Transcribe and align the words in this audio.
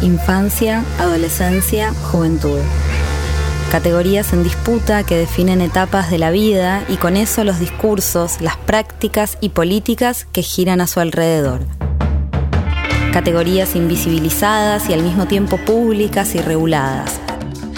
Infancia, 0.00 0.82
adolescencia, 0.98 1.92
juventud. 2.10 2.58
Categorías 3.70 4.32
en 4.32 4.42
disputa 4.42 5.04
que 5.04 5.16
definen 5.16 5.60
etapas 5.60 6.10
de 6.10 6.18
la 6.18 6.32
vida 6.32 6.82
y 6.88 6.96
con 6.96 7.16
eso 7.16 7.44
los 7.44 7.60
discursos, 7.60 8.40
las 8.40 8.56
prácticas 8.56 9.38
y 9.40 9.50
políticas 9.50 10.26
que 10.32 10.42
giran 10.42 10.80
a 10.80 10.88
su 10.88 10.98
alrededor. 10.98 11.60
Categorías 13.12 13.76
invisibilizadas 13.76 14.88
y 14.90 14.94
al 14.94 15.02
mismo 15.04 15.26
tiempo 15.26 15.58
públicas 15.58 16.34
y 16.34 16.40
reguladas. 16.40 17.20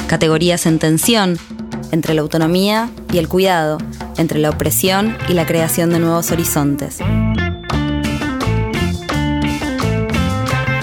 Categorías 0.06 0.64
en 0.64 0.78
tensión 0.78 1.38
entre 1.92 2.14
la 2.14 2.22
autonomía 2.22 2.88
y 3.12 3.18
el 3.18 3.28
cuidado, 3.28 3.76
entre 4.16 4.38
la 4.38 4.50
opresión 4.50 5.16
y 5.28 5.34
la 5.34 5.44
creación 5.44 5.90
de 5.90 5.98
nuevos 5.98 6.30
horizontes. 6.30 7.00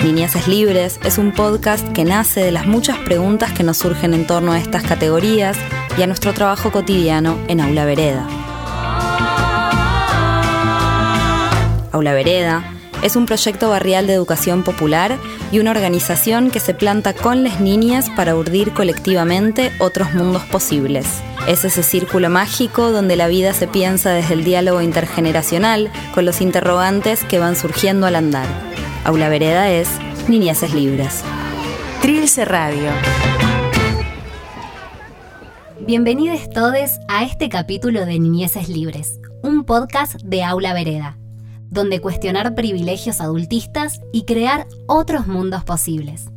Niñeces 0.04 0.48
Libres 0.48 1.00
es 1.04 1.20
un 1.20 1.32
podcast 1.32 1.88
que 1.90 2.04
nace 2.04 2.40
de 2.40 2.52
las 2.52 2.66
muchas 2.66 2.98
preguntas 2.98 3.52
que 3.52 3.62
nos 3.62 3.78
surgen 3.78 4.16
en 4.16 4.26
torno 4.26 4.52
a 4.52 4.58
estas 4.58 4.82
categorías 4.82 5.56
y 5.96 6.02
a 6.02 6.08
nuestro 6.08 6.34
trabajo 6.34 6.72
cotidiano 6.72 7.38
en 7.48 7.62
Aula 7.62 7.86
Vereda. 7.86 8.28
Aula 11.92 12.14
Vereda 12.14 12.64
es 13.04 13.16
un 13.16 13.28
proyecto 13.28 13.70
barrial 13.70 14.08
de 14.08 14.14
educación 14.14 14.64
popular 14.64 15.20
y 15.52 15.60
una 15.60 15.70
organización 15.70 16.50
que 16.50 16.60
se 16.60 16.74
planta 16.74 17.14
con 17.14 17.44
las 17.44 17.60
niñas 17.60 18.10
para 18.10 18.36
urdir 18.36 18.74
colectivamente 18.74 19.72
otros 19.80 20.16
mundos 20.16 20.42
posibles. 20.46 21.06
Es 21.48 21.64
ese 21.64 21.84
círculo 21.84 22.32
mágico 22.32 22.92
donde 22.92 23.16
la 23.16 23.28
vida 23.28 23.54
se 23.54 23.68
piensa 23.68 24.10
desde 24.10 24.34
el 24.34 24.44
diálogo 24.44 24.82
intergeneracional 24.82 25.92
con 26.16 26.26
los 26.26 26.42
interrogantes 26.42 27.24
que 27.24 27.38
van 27.38 27.56
surgiendo 27.56 28.08
al 28.08 28.16
andar. 28.16 28.71
Aula 29.04 29.30
Vereda 29.30 29.72
es 29.72 29.90
Niñeces 30.30 30.76
Libres. 30.76 31.24
Trilce 32.04 32.46
Radio. 32.46 32.92
Bienvenidos 35.88 36.48
todos 36.52 37.00
a 37.08 37.24
este 37.24 37.50
capítulo 37.50 38.06
de 38.06 38.20
Niñeces 38.20 38.70
Libres, 38.70 39.20
un 39.42 39.64
podcast 39.64 40.22
de 40.22 40.44
Aula 40.44 40.76
Vereda, 40.76 41.18
donde 41.72 42.00
cuestionar 42.00 42.54
privilegios 42.54 43.22
adultistas 43.22 44.02
y 44.14 44.26
crear 44.26 44.68
otros 44.88 45.26
mundos 45.26 45.64
posibles. 45.64 46.28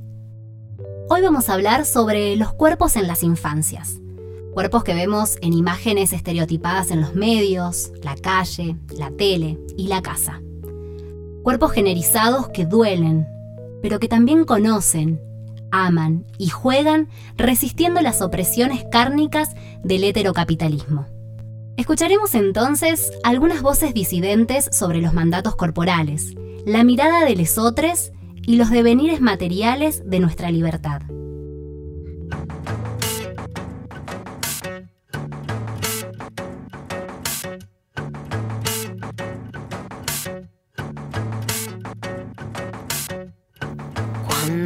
Hoy 1.11 1.21
vamos 1.21 1.51
a 1.51 1.55
hablar 1.55 1.85
sobre 1.85 2.35
los 2.37 2.55
cuerpos 2.55 2.97
en 2.97 3.07
las 3.07 3.23
infancias. 3.23 4.01
Cuerpos 4.55 4.85
que 4.85 4.95
vemos 4.95 5.37
en 5.43 5.53
imágenes 5.53 6.15
estereotipadas 6.15 6.91
en 6.91 7.03
los 7.03 7.15
medios, 7.15 7.93
la 8.03 8.15
calle, 8.17 8.77
la 8.97 9.11
tele 9.11 9.59
y 9.77 9.89
la 9.89 10.01
casa. 10.01 10.41
Cuerpos 11.45 11.73
generizados 11.73 12.49
que 12.49 12.65
duelen, 12.65 13.29
pero 13.83 14.01
que 14.01 14.09
también 14.09 14.47
conocen, 14.47 15.21
aman 15.71 16.25
y 16.39 16.49
juegan 16.49 17.11
resistiendo 17.37 18.01
las 18.01 18.23
opresiones 18.23 18.87
cárnicas 18.91 19.51
del 19.83 20.05
heterocapitalismo. 20.05 21.05
Escucharemos 21.77 22.35
entonces 22.35 23.13
algunas 23.25 23.61
voces 23.61 23.93
disidentes 23.93 24.71
sobre 24.73 25.03
los 25.03 25.13
mandatos 25.13 25.55
corporales, 25.55 26.33
la 26.65 26.83
mirada 26.83 27.27
de 27.27 27.37
lesotres 27.37 28.13
y 28.47 28.57
los 28.57 28.71
devenires 28.71 29.21
materiales 29.21 30.03
de 30.09 30.21
nuestra 30.21 30.51
libertad. 30.51 31.03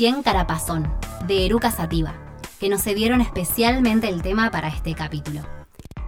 100 0.00 0.22
Carapazón, 0.22 0.90
de 1.26 1.44
Eruca 1.44 1.70
Sativa, 1.70 2.14
que 2.58 2.70
nos 2.70 2.82
cedieron 2.82 3.20
especialmente 3.20 4.08
el 4.08 4.22
tema 4.22 4.50
para 4.50 4.68
este 4.68 4.94
capítulo. 4.94 5.42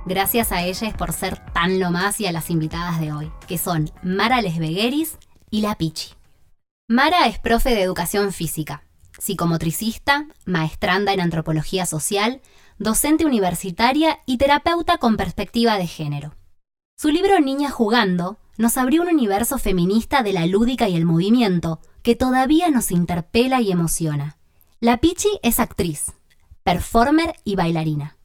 Gracias 0.07 0.51
a 0.51 0.63
ellas 0.63 0.95
por 0.95 1.13
ser 1.13 1.45
tan 1.53 1.79
lo 1.79 1.91
más 1.91 2.19
y 2.19 2.25
a 2.25 2.33
las 2.33 2.49
invitadas 2.49 3.01
de 3.01 3.13
hoy, 3.13 3.31
que 3.47 3.59
son 3.59 3.91
Mara 4.03 4.41
Lesbegueris 4.41 5.19
y 5.51 5.61
La 5.61 5.75
Pichi. 5.75 6.15
Mara 6.89 7.27
es 7.27 7.39
profe 7.39 7.75
de 7.75 7.83
educación 7.83 8.33
física, 8.33 8.83
psicomotricista, 9.19 10.27
maestranda 10.47 11.13
en 11.13 11.21
antropología 11.21 11.85
social, 11.85 12.41
docente 12.79 13.27
universitaria 13.27 14.21
y 14.25 14.39
terapeuta 14.39 14.97
con 14.97 15.19
perspectiva 15.19 15.77
de 15.77 15.87
género. 15.87 16.35
Su 16.97 17.11
libro 17.11 17.39
Niña 17.41 17.69
jugando 17.69 18.39
nos 18.57 18.79
abrió 18.79 19.03
un 19.03 19.09
universo 19.09 19.59
feminista 19.59 20.23
de 20.23 20.33
la 20.33 20.47
lúdica 20.47 20.89
y 20.89 20.97
el 20.97 21.05
movimiento, 21.05 21.79
que 22.03 22.17
todavía 22.17 22.71
nos 22.71 22.91
interpela 22.91 23.61
y 23.61 23.71
emociona. 23.71 24.37
La 24.81 24.99
Pichi 24.99 25.29
es 25.43 25.61
actriz, 25.61 26.13
performer 26.63 27.37
y 27.45 27.57
bailarina. 27.57 28.17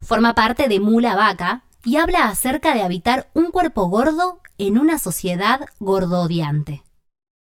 Forma 0.00 0.34
parte 0.34 0.68
de 0.68 0.80
Mula 0.80 1.14
Vaca 1.14 1.64
y 1.84 1.96
habla 1.96 2.28
acerca 2.28 2.74
de 2.74 2.82
habitar 2.82 3.30
un 3.34 3.50
cuerpo 3.50 3.88
gordo 3.88 4.40
en 4.58 4.78
una 4.78 4.98
sociedad 4.98 5.66
gordodiante. 5.78 6.82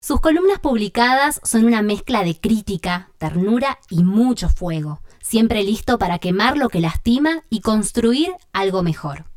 Sus 0.01 0.21
columnas 0.21 0.59
publicadas 0.59 1.41
son 1.43 1.65
una 1.65 1.81
mezcla 1.81 2.23
de 2.23 2.39
crítica, 2.39 3.11
ternura 3.17 3.79
y 3.89 4.03
mucho 4.03 4.49
fuego, 4.49 5.01
siempre 5.21 5.63
listo 5.63 5.99
para 5.99 6.19
quemar 6.19 6.57
lo 6.57 6.69
que 6.69 6.79
lastima 6.79 7.43
y 7.49 7.61
construir 7.61 8.31
algo 8.53 8.81
mejor. 8.81 9.28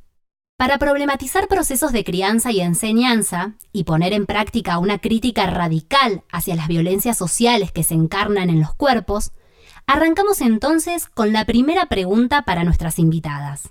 Para 0.63 0.79
problematizar 0.79 1.49
procesos 1.49 1.91
de 1.91 2.05
crianza 2.05 2.53
y 2.53 2.61
enseñanza 2.61 3.55
y 3.73 3.83
poner 3.83 4.13
en 4.13 4.27
práctica 4.27 4.79
una 4.79 5.01
crítica 5.01 5.47
radical 5.47 6.23
hacia 6.31 6.55
las 6.55 6.69
violencias 6.69 7.19
sociales 7.19 7.73
que 7.73 7.83
se 7.83 7.95
encarnan 7.95 8.49
en 8.49 8.61
los 8.61 8.73
cuerpos, 8.73 9.33
arrancamos 9.89 10.41
entonces 10.41 11.09
con 11.09 11.33
la 11.33 11.47
primera 11.47 11.87
pregunta 11.87 12.43
para 12.43 12.63
nuestras 12.63 13.01
invitadas. 13.01 13.71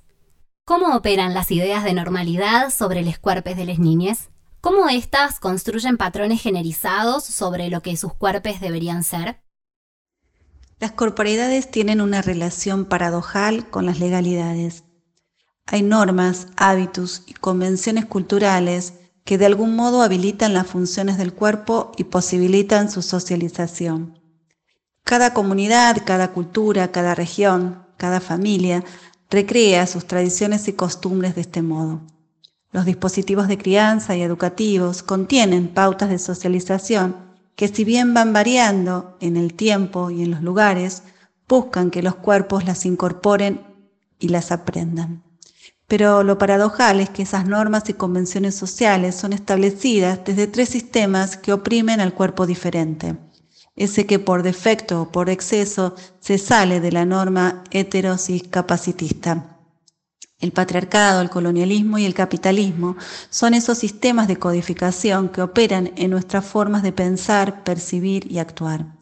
¿Cómo 0.66 0.94
operan 0.94 1.34
las 1.34 1.50
ideas 1.52 1.86
de 1.86 1.94
normalidad 1.94 2.72
sobre 2.72 3.04
los 3.04 3.18
cuerpos 3.20 3.56
de 3.56 3.64
las 3.64 3.80
niñas? 3.80 4.30
¿Cómo 4.60 4.90
éstas 4.90 5.40
construyen 5.40 5.96
patrones 5.96 6.42
generizados 6.42 7.24
sobre 7.24 7.70
lo 7.70 7.82
que 7.82 7.96
sus 7.96 8.14
cuerpos 8.14 8.60
deberían 8.60 9.06
ser? 9.06 9.40
Las 10.82 10.92
corporeidades 10.92 11.72
tienen 11.72 12.02
una 12.02 12.22
relación 12.22 12.84
paradojal 12.84 13.70
con 13.70 13.86
las 13.86 13.98
legalidades. 13.98 14.84
Hay 15.74 15.84
normas, 15.84 16.48
hábitos 16.58 17.24
y 17.28 17.34
convenciones 17.34 18.06
culturales 18.06 18.96
que 19.24 19.38
de 19.38 19.46
algún 19.46 19.74
modo 19.74 20.02
habilitan 20.02 20.54
las 20.54 20.68
funciones 20.68 21.18
del 21.18 21.32
cuerpo 21.32 21.94
y 21.96 22.04
posibilitan 22.04 22.92
su 22.92 23.02
socialización. 23.02 24.20
Cada 25.06 25.34
comunidad, 25.34 26.04
cada 26.06 26.34
cultura, 26.34 26.92
cada 26.92 27.16
región, 27.16 27.86
cada 27.96 28.20
familia 28.20 28.84
recrea 29.30 29.88
sus 29.88 30.06
tradiciones 30.06 30.68
y 30.68 30.74
costumbres 30.74 31.36
de 31.36 31.42
este 31.42 31.62
modo. 31.62 32.02
Los 32.74 32.84
dispositivos 32.84 33.48
de 33.48 33.58
crianza 33.58 34.14
y 34.18 34.24
educativos 34.24 35.04
contienen 35.04 35.70
pautas 35.70 36.10
de 36.10 36.20
socialización 36.20 37.16
que 37.56 37.70
si 37.70 37.86
bien 37.86 38.14
van 38.14 38.34
variando 38.34 39.16
en 39.22 39.38
el 39.38 39.54
tiempo 39.54 40.10
y 40.12 40.22
en 40.24 40.32
los 40.32 40.42
lugares, 40.42 41.04
buscan 41.48 41.92
que 41.92 42.04
los 42.04 42.16
cuerpos 42.16 42.66
las 42.66 42.86
incorporen 42.86 43.62
y 44.20 44.28
las 44.28 44.52
aprendan. 44.52 45.31
Pero 45.92 46.24
lo 46.24 46.38
paradojal 46.38 47.02
es 47.02 47.10
que 47.10 47.24
esas 47.24 47.46
normas 47.46 47.90
y 47.90 47.94
convenciones 47.94 48.56
sociales 48.56 49.14
son 49.14 49.34
establecidas 49.34 50.22
desde 50.24 50.48
tres 50.48 50.70
sistemas 50.70 51.36
que 51.36 51.52
oprimen 51.52 52.00
al 52.00 52.14
cuerpo 52.14 52.46
diferente. 52.48 53.18
Ese 53.76 54.06
que 54.06 54.18
por 54.18 54.42
defecto 54.42 55.02
o 55.02 55.12
por 55.12 55.30
exceso 55.30 55.94
se 56.22 56.38
sale 56.38 56.80
de 56.80 56.94
la 56.94 57.04
norma 57.04 57.66
heterosis 57.72 58.44
capacitista. 58.44 59.60
El 60.40 60.54
patriarcado, 60.54 61.20
el 61.20 61.30
colonialismo 61.30 61.98
y 61.98 62.06
el 62.06 62.14
capitalismo 62.14 62.96
son 63.30 63.54
esos 63.54 63.78
sistemas 63.78 64.30
de 64.30 64.38
codificación 64.38 65.28
que 65.28 65.42
operan 65.42 65.92
en 65.98 66.12
nuestras 66.12 66.46
formas 66.46 66.84
de 66.84 66.94
pensar, 66.94 67.66
percibir 67.66 68.32
y 68.32 68.40
actuar. 68.40 68.96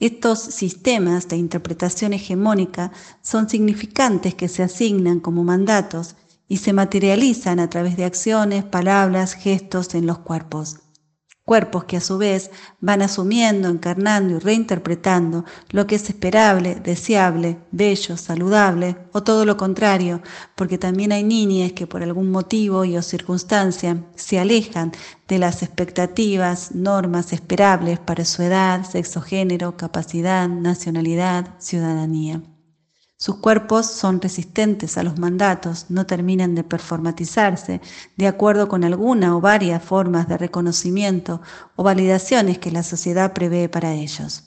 Estos 0.00 0.40
sistemas 0.40 1.28
de 1.28 1.36
interpretación 1.36 2.14
hegemónica 2.14 2.90
son 3.20 3.50
significantes 3.50 4.34
que 4.34 4.48
se 4.48 4.62
asignan 4.62 5.20
como 5.20 5.44
mandatos 5.44 6.16
y 6.52 6.58
se 6.58 6.74
materializan 6.74 7.60
a 7.60 7.70
través 7.70 7.96
de 7.96 8.04
acciones, 8.04 8.62
palabras, 8.62 9.32
gestos 9.32 9.94
en 9.94 10.06
los 10.06 10.18
cuerpos 10.18 10.82
cuerpos 11.44 11.84
que 11.84 11.96
a 11.96 12.00
su 12.00 12.18
vez 12.18 12.50
van 12.80 13.02
asumiendo, 13.02 13.68
encarnando 13.68 14.36
y 14.36 14.38
reinterpretando 14.38 15.44
lo 15.70 15.86
que 15.86 15.96
es 15.96 16.08
esperable, 16.08 16.76
deseable, 16.76 17.58
bello, 17.72 18.16
saludable 18.16 18.96
o 19.12 19.22
todo 19.22 19.44
lo 19.44 19.56
contrario, 19.56 20.22
porque 20.54 20.78
también 20.78 21.12
hay 21.12 21.24
niñas 21.24 21.72
que 21.72 21.86
por 21.86 22.02
algún 22.02 22.30
motivo 22.30 22.84
y 22.84 22.96
o 22.96 23.02
circunstancia 23.02 24.04
se 24.14 24.38
alejan 24.38 24.92
de 25.26 25.38
las 25.38 25.62
expectativas, 25.62 26.74
normas 26.74 27.32
esperables 27.32 27.98
para 27.98 28.24
su 28.24 28.42
edad, 28.42 28.84
sexo, 28.84 29.20
género, 29.20 29.76
capacidad, 29.76 30.48
nacionalidad, 30.48 31.56
ciudadanía. 31.58 32.40
Sus 33.22 33.36
cuerpos 33.36 33.86
son 33.86 34.20
resistentes 34.20 34.98
a 34.98 35.04
los 35.04 35.16
mandatos, 35.16 35.86
no 35.90 36.06
terminan 36.06 36.56
de 36.56 36.64
performatizarse 36.64 37.80
de 38.16 38.26
acuerdo 38.26 38.66
con 38.66 38.82
alguna 38.82 39.36
o 39.36 39.40
varias 39.40 39.80
formas 39.80 40.26
de 40.26 40.36
reconocimiento 40.38 41.40
o 41.76 41.84
validaciones 41.84 42.58
que 42.58 42.72
la 42.72 42.82
sociedad 42.82 43.32
prevé 43.32 43.68
para 43.68 43.94
ellos. 43.94 44.42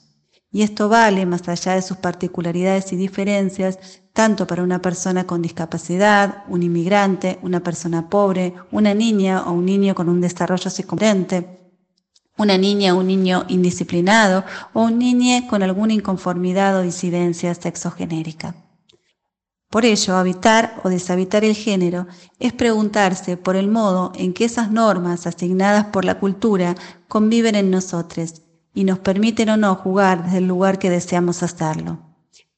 Y 0.51 0.63
esto 0.63 0.89
vale, 0.89 1.25
más 1.25 1.47
allá 1.47 1.75
de 1.75 1.81
sus 1.83 1.95
particularidades 1.95 2.91
y 2.91 2.97
diferencias, 2.97 3.79
tanto 4.11 4.45
para 4.45 4.61
una 4.61 4.81
persona 4.81 5.25
con 5.25 5.41
discapacidad, 5.41 6.43
un 6.49 6.61
inmigrante, 6.61 7.39
una 7.43 7.61
persona 7.61 8.09
pobre, 8.09 8.55
una 8.73 8.93
niña 8.93 9.43
o 9.43 9.53
un 9.53 9.65
niño 9.65 9.95
con 9.95 10.09
un 10.09 10.19
desarrollo 10.19 10.69
psicomorente, 10.69 11.71
una 12.37 12.57
niña 12.57 12.93
o 12.93 12.99
un 12.99 13.07
niño 13.07 13.45
indisciplinado 13.47 14.43
o 14.73 14.81
un 14.81 14.99
niño 14.99 15.47
con 15.47 15.63
alguna 15.63 15.93
inconformidad 15.93 16.77
o 16.77 16.81
disidencia 16.81 17.55
sexogenérica. 17.55 18.64
Por 19.75 19.83
ello, 19.83 20.15
habitar 20.15 20.79
o 20.85 20.89
deshabitar 20.89 21.43
el 21.43 21.53
género 21.53 22.07
es 22.39 22.53
preguntarse 22.53 23.35
por 23.35 23.57
el 23.57 23.67
modo 23.67 24.13
en 24.15 24.31
que 24.33 24.45
esas 24.45 24.71
normas 24.71 25.27
asignadas 25.27 25.87
por 25.87 26.05
la 26.05 26.17
cultura 26.17 26.75
conviven 27.09 27.55
en 27.55 27.71
nosotros 27.71 28.41
y 28.73 28.85
nos 28.85 28.99
permiten 28.99 29.49
o 29.49 29.57
no 29.57 29.75
jugar 29.75 30.23
desde 30.23 30.37
el 30.37 30.47
lugar 30.47 30.79
que 30.79 30.89
deseamos 30.89 31.43
hacerlo. 31.43 31.99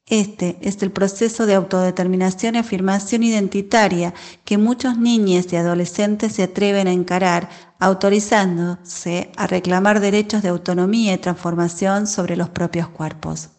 Este 0.06 0.60
es 0.62 0.80
el 0.84 0.92
proceso 0.92 1.48
de 1.48 1.56
autodeterminación 1.56 2.54
y 2.54 2.60
afirmación 2.60 3.24
identitaria 3.24 4.14
que 4.46 4.60
muchos 4.60 5.00
niños 5.00 5.52
y 5.52 5.56
adolescentes 5.56 6.34
se 6.34 6.44
atreven 6.44 6.88
a 6.88 6.92
encarar, 6.92 7.50
autorizándose 7.80 9.31
a 9.38 9.48
reclamar 9.48 10.02
derechos 10.02 10.44
de 10.44 10.50
autonomía 10.50 11.16
y 11.16 11.18
transformación 11.18 12.06
sobre 12.06 12.38
los 12.38 12.50
propios 12.50 12.90
cuerpos. 12.90 13.50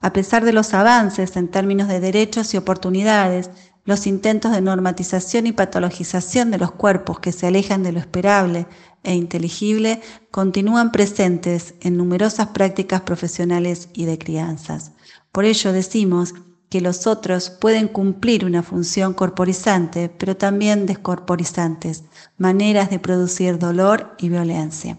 A 0.00 0.12
pesar 0.12 0.44
de 0.44 0.52
los 0.52 0.74
avances 0.74 1.36
en 1.36 1.48
términos 1.48 1.88
de 1.88 2.00
derechos 2.00 2.52
y 2.54 2.56
oportunidades, 2.56 3.50
los 3.84 4.06
intentos 4.06 4.52
de 4.52 4.60
normatización 4.60 5.46
y 5.46 5.52
patologización 5.52 6.50
de 6.50 6.58
los 6.58 6.72
cuerpos 6.72 7.20
que 7.20 7.32
se 7.32 7.46
alejan 7.46 7.82
de 7.82 7.92
lo 7.92 8.00
esperable 8.00 8.66
e 9.04 9.14
inteligible 9.14 10.00
continúan 10.30 10.92
presentes 10.92 11.74
en 11.80 11.96
numerosas 11.96 12.48
prácticas 12.48 13.02
profesionales 13.02 13.88
y 13.94 14.04
de 14.04 14.18
crianzas. 14.18 14.92
Por 15.32 15.44
ello 15.44 15.72
decimos 15.72 16.34
que 16.68 16.80
los 16.80 17.06
otros 17.06 17.48
pueden 17.48 17.86
cumplir 17.86 18.44
una 18.44 18.64
función 18.64 19.14
corporizante, 19.14 20.08
pero 20.08 20.36
también 20.36 20.86
descorporizantes, 20.86 22.04
maneras 22.36 22.90
de 22.90 22.98
producir 22.98 23.58
dolor 23.58 24.16
y 24.18 24.28
violencia. 24.28 24.98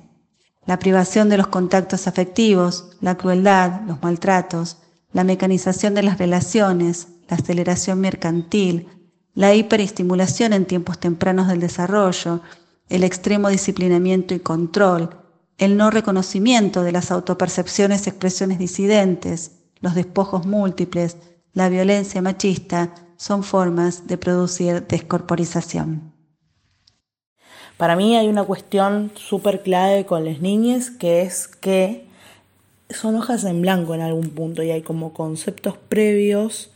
La 0.65 0.79
privación 0.79 1.27
de 1.27 1.37
los 1.37 1.47
contactos 1.47 2.07
afectivos, 2.07 2.97
la 3.01 3.15
crueldad, 3.15 3.81
los 3.85 4.01
maltratos, 4.01 4.77
la 5.13 5.23
mecanización 5.23 5.93
de 5.93 6.03
las 6.03 6.17
relaciones, 6.17 7.07
la 7.29 7.37
aceleración 7.37 7.99
mercantil, 7.99 8.87
la 9.33 9.53
hiperestimulación 9.53 10.53
en 10.53 10.65
tiempos 10.65 10.99
tempranos 10.99 11.47
del 11.47 11.59
desarrollo, 11.59 12.41
el 12.89 13.03
extremo 13.03 13.49
disciplinamiento 13.49 14.33
y 14.33 14.39
control, 14.39 15.09
el 15.57 15.77
no 15.77 15.89
reconocimiento 15.89 16.83
de 16.83 16.91
las 16.91 17.11
autopercepciones 17.11 18.05
y 18.05 18.09
expresiones 18.09 18.59
disidentes, 18.59 19.51
los 19.79 19.95
despojos 19.95 20.45
múltiples, 20.45 21.17
la 21.53 21.69
violencia 21.69 22.21
machista, 22.21 22.93
son 23.17 23.43
formas 23.43 24.07
de 24.07 24.17
producir 24.17 24.85
descorporización. 24.87 26.13
Para 27.77 27.95
mí 27.95 28.15
hay 28.15 28.27
una 28.27 28.43
cuestión 28.43 29.11
súper 29.15 29.61
clave 29.61 30.05
con 30.05 30.25
las 30.25 30.41
niñas 30.41 30.89
que 30.89 31.21
es 31.21 31.47
que 31.47 32.06
son 32.89 33.15
hojas 33.15 33.43
en 33.43 33.61
blanco 33.61 33.95
en 33.95 34.01
algún 34.01 34.29
punto 34.29 34.63
y 34.63 34.71
hay 34.71 34.81
como 34.81 35.13
conceptos 35.13 35.75
previos, 35.89 36.71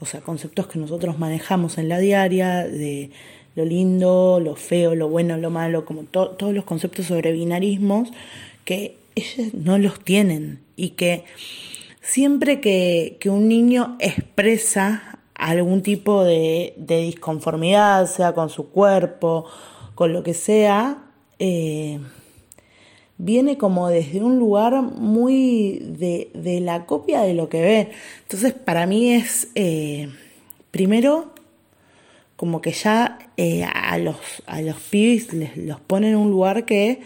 o 0.00 0.06
sea, 0.06 0.20
conceptos 0.20 0.66
que 0.66 0.78
nosotros 0.78 1.18
manejamos 1.18 1.78
en 1.78 1.88
la 1.88 1.98
diaria 1.98 2.66
de 2.66 3.10
lo 3.54 3.64
lindo, 3.64 4.40
lo 4.42 4.56
feo, 4.56 4.94
lo 4.94 5.08
bueno, 5.08 5.36
lo 5.36 5.50
malo, 5.50 5.84
como 5.84 6.04
todos 6.04 6.54
los 6.54 6.64
conceptos 6.64 7.06
sobre 7.06 7.32
binarismos 7.32 8.10
que 8.64 8.96
ellos 9.14 9.54
no 9.54 9.78
los 9.78 10.02
tienen 10.02 10.60
y 10.76 10.90
que 10.90 11.24
siempre 12.00 12.60
que, 12.60 13.18
un 13.26 13.48
niño 13.48 13.96
expresa 13.98 15.18
algún 15.34 15.82
tipo 15.82 16.24
de, 16.24 16.74
de, 16.76 17.02
disconformidad, 17.02 18.06
sea 18.06 18.32
con 18.32 18.50
su 18.50 18.70
cuerpo, 18.70 19.46
con 19.94 20.12
lo 20.12 20.22
que 20.22 20.34
sea, 20.34 21.04
eh, 21.38 21.98
viene 23.22 23.58
como 23.58 23.88
desde 23.88 24.22
un 24.22 24.38
lugar 24.38 24.80
muy 24.82 25.78
de, 25.80 26.60
la 26.62 26.86
copia 26.86 27.22
de 27.22 27.34
lo 27.34 27.48
que 27.48 27.60
ve. 27.60 27.88
Entonces 28.22 28.52
para 28.52 28.86
mí 28.86 29.12
es, 29.12 29.48
eh, 29.54 30.08
primero, 30.70 31.32
como 32.36 32.62
que 32.62 32.72
ya 32.72 33.18
eh, 33.36 33.64
a, 33.64 33.98
los, 33.98 34.16
a 34.46 34.62
los 34.62 34.76
pibes 34.76 35.32
les, 35.32 35.56
los 35.56 35.80
pone 35.80 36.10
en 36.10 36.16
un 36.16 36.30
lugar 36.30 36.64
que 36.64 37.00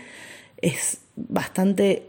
es 0.62 1.00
bastante, 1.16 2.04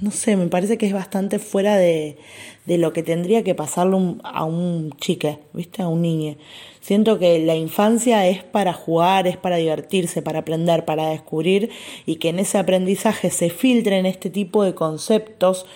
no 0.00 0.10
sé, 0.10 0.36
me 0.36 0.46
parece 0.46 0.78
que 0.78 0.86
es 0.86 0.92
bastante 0.92 1.38
fuera 1.38 1.76
de, 1.76 2.18
de 2.66 2.78
lo 2.78 2.92
que 2.92 3.02
tendría 3.02 3.44
que 3.44 3.54
pasarle 3.54 4.16
a 4.24 4.44
un 4.44 4.92
chique, 4.98 5.38
¿viste? 5.52 5.82
A 5.82 5.88
un 5.88 6.02
niño. 6.02 6.36
Siento 6.80 7.18
que 7.18 7.38
la 7.38 7.54
infancia 7.54 8.26
es 8.28 8.42
para 8.42 8.72
jugar, 8.72 9.26
es 9.26 9.36
para 9.36 9.56
divertirse, 9.56 10.20
para 10.20 10.40
aprender, 10.40 10.84
para 10.84 11.08
descubrir 11.08 11.70
y 12.04 12.16
que 12.16 12.28
en 12.28 12.40
ese 12.40 12.58
aprendizaje 12.58 13.30
se 13.30 13.50
filtren 13.50 14.04
este 14.04 14.30
tipo 14.30 14.64
de 14.64 14.74
conceptos. 14.74 15.66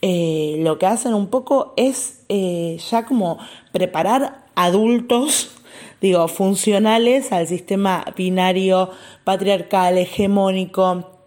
Eh, 0.00 0.56
lo 0.60 0.78
que 0.78 0.86
hacen 0.86 1.14
un 1.14 1.28
poco 1.28 1.74
es 1.76 2.20
eh, 2.28 2.78
ya 2.90 3.04
como 3.04 3.38
preparar 3.72 4.46
adultos, 4.54 5.50
digo, 6.00 6.28
funcionales 6.28 7.30
al 7.30 7.46
sistema 7.46 8.04
binario, 8.16 8.90
patriarcal, 9.24 9.98
hegemónico. 9.98 11.17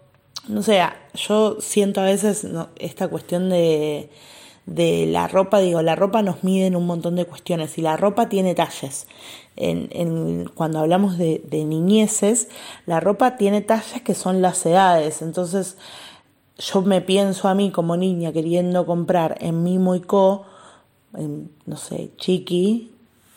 No 0.48 0.62
sé, 0.62 0.80
yo 1.14 1.58
siento 1.60 2.00
a 2.00 2.04
veces 2.04 2.46
esta 2.76 3.08
cuestión 3.08 3.48
de 3.48 4.10
de 4.66 5.06
la 5.06 5.26
ropa, 5.28 5.58
digo, 5.58 5.82
la 5.82 5.96
ropa 5.96 6.22
nos 6.22 6.44
mide 6.44 6.66
en 6.66 6.76
un 6.76 6.86
montón 6.86 7.16
de 7.16 7.24
cuestiones 7.24 7.78
y 7.78 7.82
la 7.82 7.96
ropa 7.96 8.28
tiene 8.28 8.54
talles. 8.54 9.06
En, 9.56 10.48
cuando 10.54 10.78
hablamos 10.78 11.18
de, 11.18 11.42
niñeces, 11.50 12.48
la 12.86 13.00
ropa 13.00 13.36
tiene 13.36 13.60
talles 13.60 14.02
que 14.02 14.14
son 14.14 14.40
las 14.40 14.64
edades. 14.64 15.20
Entonces, 15.22 15.76
yo 16.58 16.82
me 16.82 17.00
pienso 17.00 17.48
a 17.48 17.54
mí 17.54 17.70
como 17.70 17.96
niña 17.96 18.32
queriendo 18.32 18.86
comprar 18.86 19.36
en 19.40 19.62
Mimo 19.62 19.94
y 19.94 20.00
Co, 20.00 20.46
en, 21.14 21.50
no 21.66 21.76
sé, 21.76 22.12
Chiqui, 22.16 22.92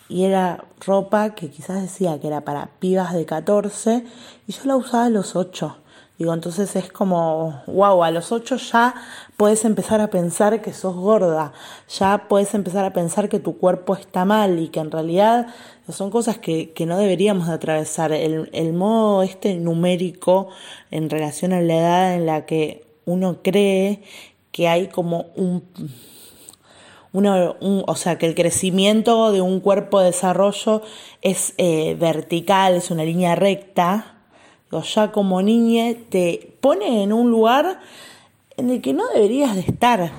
y 0.07 0.23
era 0.23 0.65
ropa 0.79 1.33
que 1.33 1.49
quizás 1.49 1.81
decía 1.81 2.19
que 2.19 2.27
era 2.27 2.41
para 2.41 2.69
pibas 2.79 3.13
de 3.13 3.25
14 3.25 4.05
y 4.47 4.51
yo 4.51 4.61
la 4.65 4.75
usaba 4.75 5.05
a 5.05 5.09
los 5.09 5.35
8. 5.35 5.77
Digo, 6.17 6.33
entonces 6.33 6.75
es 6.77 6.91
como, 6.91 7.61
wow, 7.67 8.03
a 8.03 8.11
los 8.11 8.31
ocho 8.31 8.55
ya 8.55 8.95
puedes 9.35 9.65
empezar 9.65 9.99
a 9.99 10.09
pensar 10.09 10.61
que 10.61 10.71
sos 10.71 10.95
gorda, 10.95 11.51
ya 11.89 12.27
puedes 12.29 12.53
empezar 12.53 12.85
a 12.85 12.93
pensar 12.93 13.27
que 13.27 13.39
tu 13.39 13.57
cuerpo 13.57 13.95
está 13.95 14.23
mal 14.23 14.59
y 14.59 14.69
que 14.69 14.79
en 14.79 14.91
realidad 14.91 15.47
son 15.89 16.11
cosas 16.11 16.37
que, 16.37 16.73
no 16.87 16.97
deberíamos 16.97 17.47
de 17.47 17.53
atravesar. 17.53 18.13
El, 18.13 18.49
el 18.53 18.71
modo 18.71 19.23
este 19.23 19.55
numérico 19.55 20.47
en 20.89 21.09
relación 21.09 21.51
a 21.51 21.61
la 21.61 21.75
edad 21.75 22.15
en 22.15 22.25
la 22.25 22.45
que 22.45 22.85
uno 23.05 23.39
cree 23.43 24.01
que 24.51 24.69
hay 24.69 24.87
como 24.87 25.25
un, 25.35 25.63
un, 27.11 27.83
o 27.87 27.95
sea, 27.95 28.17
que 28.17 28.25
el 28.25 28.35
crecimiento 28.35 29.31
de 29.31 29.41
un 29.41 29.59
cuerpo 29.59 29.99
de 29.99 30.07
desarrollo 30.07 30.81
es 31.21 31.53
eh, 31.57 31.95
vertical, 31.99 32.75
es 32.75 32.91
una 32.91 33.03
línea 33.03 33.35
recta, 33.35 34.14
ya 34.71 35.11
como 35.11 35.41
niña 35.41 35.93
te 36.09 36.57
pone 36.59 37.03
en 37.03 37.13
un 37.13 37.29
lugar 37.29 37.79
en 38.57 38.69
el 38.69 38.81
que 38.81 38.93
no 38.93 39.07
deberías 39.07 39.55
de 39.55 39.61
estar. 39.61 40.11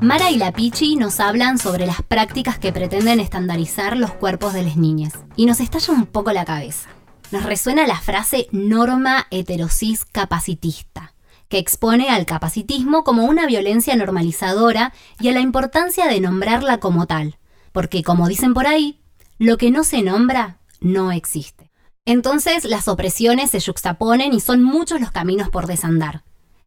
Mara 0.00 0.30
y 0.30 0.38
la 0.38 0.50
Pichi 0.50 0.96
nos 0.96 1.20
hablan 1.20 1.58
sobre 1.58 1.84
las 1.84 2.00
prácticas 2.02 2.58
que 2.58 2.72
pretenden 2.72 3.20
estandarizar 3.20 3.98
los 3.98 4.10
cuerpos 4.10 4.54
de 4.54 4.62
las 4.62 4.76
niñas 4.76 5.12
y 5.36 5.44
nos 5.44 5.60
estalla 5.60 5.92
un 5.92 6.06
poco 6.06 6.32
la 6.32 6.46
cabeza. 6.46 6.88
Nos 7.30 7.44
resuena 7.44 7.86
la 7.86 8.00
frase 8.00 8.48
norma 8.50 9.26
heterosis 9.30 10.06
capacitista, 10.06 11.12
que 11.50 11.58
expone 11.58 12.08
al 12.08 12.24
capacitismo 12.24 13.04
como 13.04 13.24
una 13.24 13.44
violencia 13.44 13.94
normalizadora 13.96 14.94
y 15.18 15.28
a 15.28 15.32
la 15.32 15.40
importancia 15.40 16.06
de 16.06 16.20
nombrarla 16.20 16.78
como 16.78 17.06
tal, 17.06 17.38
porque 17.72 18.02
como 18.02 18.28
dicen 18.28 18.54
por 18.54 18.66
ahí, 18.66 19.00
lo 19.38 19.58
que 19.58 19.70
no 19.70 19.84
se 19.84 20.00
nombra 20.00 20.60
no 20.80 21.12
existe. 21.12 21.70
Entonces 22.06 22.64
las 22.64 22.88
opresiones 22.88 23.50
se 23.50 23.60
juxtaponen 23.60 24.32
y 24.32 24.40
son 24.40 24.62
muchos 24.62 25.00
los 25.00 25.10
caminos 25.10 25.50
por 25.50 25.66
desandar. 25.66 26.22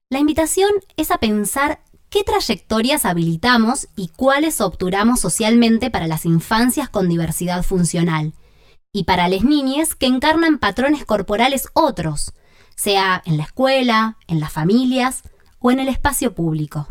La 0.09 0.19
invitación 0.19 0.69
es 0.97 1.11
a 1.11 1.17
pensar 1.17 1.81
qué 2.09 2.23
trayectorias 2.23 3.05
habilitamos 3.05 3.87
y 3.95 4.09
cuáles 4.09 4.59
obturamos 4.59 5.21
socialmente 5.21 5.91
para 5.91 6.07
las 6.07 6.25
infancias 6.25 6.89
con 6.89 7.07
diversidad 7.07 7.63
funcional 7.63 8.33
y 8.91 9.05
para 9.05 9.29
las 9.29 9.43
niñas 9.43 9.95
que 9.95 10.07
encarnan 10.07 10.59
patrones 10.59 11.05
corporales 11.05 11.69
otros, 11.73 12.33
sea 12.75 13.21
en 13.25 13.37
la 13.37 13.43
escuela, 13.43 14.17
en 14.27 14.39
las 14.39 14.51
familias 14.51 15.23
o 15.59 15.71
en 15.71 15.79
el 15.79 15.87
espacio 15.87 16.33
público. 16.35 16.87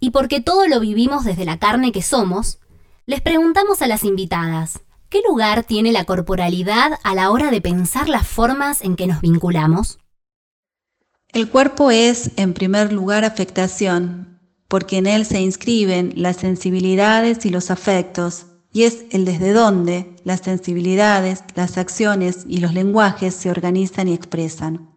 Y 0.00 0.10
porque 0.10 0.40
todo 0.40 0.66
lo 0.68 0.80
vivimos 0.80 1.24
desde 1.24 1.44
la 1.44 1.58
carne 1.58 1.92
que 1.92 2.02
somos, 2.02 2.58
les 3.06 3.20
preguntamos 3.20 3.82
a 3.82 3.86
las 3.86 4.04
invitadas, 4.04 4.80
¿qué 5.08 5.20
lugar 5.28 5.64
tiene 5.64 5.92
la 5.92 6.04
corporalidad 6.04 6.98
a 7.02 7.14
la 7.14 7.30
hora 7.30 7.50
de 7.50 7.60
pensar 7.60 8.08
las 8.08 8.26
formas 8.26 8.82
en 8.82 8.96
que 8.96 9.06
nos 9.06 9.20
vinculamos? 9.20 9.98
El 11.32 11.48
cuerpo 11.48 11.90
es, 11.90 12.30
en 12.36 12.54
primer 12.54 12.92
lugar, 12.92 13.24
afectación, 13.24 14.40
porque 14.68 14.98
en 14.98 15.06
él 15.06 15.26
se 15.26 15.40
inscriben 15.40 16.12
las 16.16 16.36
sensibilidades 16.36 17.44
y 17.44 17.50
los 17.50 17.70
afectos, 17.70 18.46
y 18.72 18.84
es 18.84 19.04
el 19.10 19.24
desde 19.24 19.52
donde 19.52 20.14
las 20.24 20.40
sensibilidades, 20.40 21.42
las 21.54 21.78
acciones 21.78 22.44
y 22.46 22.58
los 22.58 22.74
lenguajes 22.74 23.34
se 23.34 23.50
organizan 23.50 24.08
y 24.08 24.14
expresan. 24.14 24.90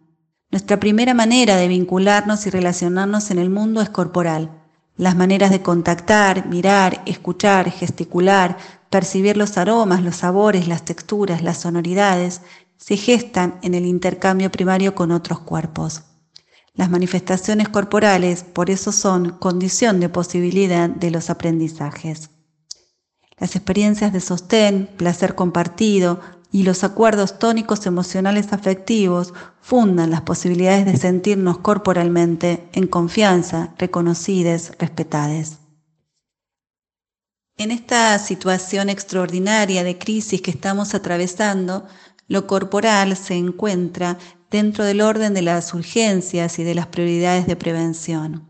Nuestra 0.52 0.78
primera 0.78 1.14
manera 1.14 1.56
de 1.56 1.66
vincularnos 1.66 2.46
y 2.46 2.50
relacionarnos 2.50 3.30
en 3.30 3.38
el 3.38 3.48
mundo 3.48 3.80
es 3.80 3.88
corporal. 3.88 4.50
Las 4.98 5.16
maneras 5.16 5.50
de 5.50 5.62
contactar, 5.62 6.46
mirar, 6.46 7.00
escuchar, 7.06 7.70
gesticular, 7.70 8.58
percibir 8.90 9.38
los 9.38 9.56
aromas, 9.56 10.02
los 10.02 10.16
sabores, 10.16 10.68
las 10.68 10.84
texturas, 10.84 11.42
las 11.42 11.56
sonoridades, 11.56 12.42
se 12.76 12.98
gestan 12.98 13.60
en 13.62 13.72
el 13.72 13.86
intercambio 13.86 14.52
primario 14.52 14.94
con 14.94 15.10
otros 15.10 15.40
cuerpos. 15.40 16.02
Las 16.74 16.90
manifestaciones 16.90 17.70
corporales 17.70 18.44
por 18.44 18.68
eso 18.68 18.92
son 18.92 19.30
condición 19.30 20.00
de 20.00 20.10
posibilidad 20.10 20.90
de 20.90 21.10
los 21.10 21.30
aprendizajes. 21.30 22.28
Las 23.38 23.56
experiencias 23.56 24.12
de 24.12 24.20
sostén, 24.20 24.90
placer 24.98 25.34
compartido 25.34 26.20
y 26.52 26.64
los 26.64 26.84
acuerdos 26.84 27.38
tónicos 27.38 27.86
emocionales 27.86 28.52
afectivos 28.52 29.32
fundan 29.62 30.10
las 30.10 30.20
posibilidades 30.20 30.84
de 30.84 30.98
sentirnos 30.98 31.58
corporalmente 31.58 32.68
en 32.74 32.86
confianza, 32.86 33.74
reconocides, 33.78 34.72
respetadas. 34.78 35.58
En 37.56 37.70
esta 37.70 38.18
situación 38.18 38.90
extraordinaria 38.90 39.82
de 39.82 39.98
crisis 39.98 40.42
que 40.42 40.50
estamos 40.50 40.94
atravesando, 40.94 41.86
lo 42.28 42.46
corporal 42.46 43.16
se 43.16 43.34
encuentra 43.34 44.18
dentro 44.50 44.84
del 44.84 45.00
orden 45.00 45.32
de 45.32 45.42
las 45.42 45.72
urgencias 45.72 46.58
y 46.58 46.64
de 46.64 46.74
las 46.74 46.86
prioridades 46.86 47.46
de 47.46 47.56
prevención. 47.56 48.48